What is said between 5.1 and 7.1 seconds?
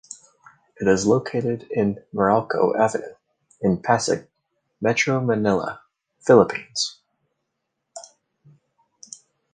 Manila, Philippines.